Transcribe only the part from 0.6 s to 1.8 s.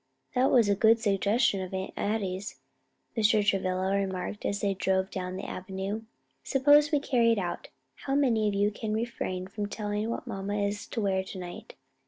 a good suggestion of